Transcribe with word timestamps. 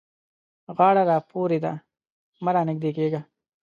غاړه 0.75 1.03
را 1.09 1.17
پورې 1.29 1.57
ده؛ 1.63 1.73
مه 2.43 2.51
رانږدې 2.55 2.91
کېږه. 2.97 3.21